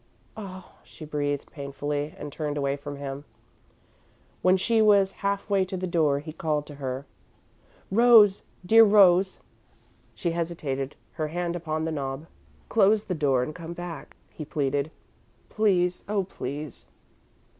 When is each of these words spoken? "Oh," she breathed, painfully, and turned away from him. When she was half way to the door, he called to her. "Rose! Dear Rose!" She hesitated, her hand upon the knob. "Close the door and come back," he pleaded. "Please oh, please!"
"Oh," 0.35 0.71
she 0.83 1.05
breathed, 1.05 1.51
painfully, 1.51 2.15
and 2.17 2.31
turned 2.31 2.57
away 2.57 2.75
from 2.75 2.95
him. 2.95 3.23
When 4.41 4.57
she 4.57 4.81
was 4.81 5.11
half 5.21 5.47
way 5.47 5.63
to 5.65 5.77
the 5.77 5.85
door, 5.85 6.21
he 6.21 6.33
called 6.33 6.65
to 6.65 6.75
her. 6.81 7.05
"Rose! 7.91 8.41
Dear 8.65 8.83
Rose!" 8.83 9.41
She 10.15 10.31
hesitated, 10.31 10.95
her 11.11 11.27
hand 11.27 11.55
upon 11.55 11.83
the 11.83 11.91
knob. 11.91 12.25
"Close 12.67 13.03
the 13.03 13.13
door 13.13 13.43
and 13.43 13.53
come 13.53 13.73
back," 13.73 14.17
he 14.31 14.43
pleaded. 14.43 14.89
"Please 15.49 16.03
oh, 16.09 16.23
please!" 16.23 16.87